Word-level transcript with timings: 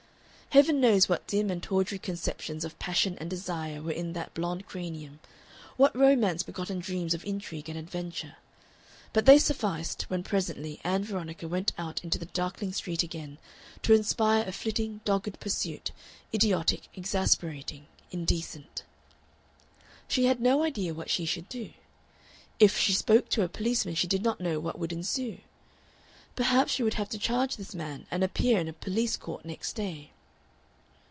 Heaven 0.51 0.81
knows 0.81 1.07
what 1.07 1.25
dim 1.27 1.49
and 1.49 1.63
tawdry 1.63 1.97
conceptions 1.97 2.65
of 2.65 2.77
passion 2.77 3.17
and 3.19 3.29
desire 3.29 3.81
were 3.81 3.93
in 3.93 4.11
that 4.11 4.33
blond 4.33 4.65
cranium, 4.65 5.21
what 5.77 5.95
romance 5.95 6.43
begotten 6.43 6.79
dreams 6.79 7.13
of 7.13 7.23
intrigue 7.23 7.69
and 7.69 7.79
adventure! 7.79 8.35
but 9.13 9.25
they 9.25 9.39
sufficed, 9.39 10.03
when 10.09 10.23
presently 10.23 10.81
Ann 10.83 11.05
Veronica 11.05 11.47
went 11.47 11.71
out 11.77 12.03
into 12.03 12.19
the 12.19 12.25
darkling 12.25 12.73
street 12.73 13.01
again, 13.01 13.37
to 13.83 13.93
inspire 13.93 14.43
a 14.45 14.51
flitting, 14.51 14.99
dogged 15.05 15.39
pursuit, 15.39 15.91
idiotic, 16.33 16.89
exasperating, 16.97 17.87
indecent. 18.11 18.83
She 20.09 20.25
had 20.25 20.41
no 20.41 20.63
idea 20.63 20.93
what 20.93 21.09
she 21.09 21.23
should 21.23 21.47
do. 21.47 21.71
If 22.59 22.77
she 22.77 22.91
spoke 22.91 23.29
to 23.29 23.43
a 23.43 23.47
policeman 23.47 23.95
she 23.95 24.05
did 24.07 24.21
not 24.21 24.41
know 24.41 24.59
what 24.59 24.77
would 24.77 24.91
ensue. 24.91 25.37
Perhaps 26.35 26.73
she 26.73 26.83
would 26.83 26.95
have 26.95 27.07
to 27.07 27.17
charge 27.17 27.55
this 27.55 27.73
man 27.73 28.05
and 28.11 28.21
appear 28.21 28.59
in 28.59 28.67
a 28.67 28.73
police 28.73 29.15
court 29.15 29.45
next 29.45 29.77
day. 29.77 30.11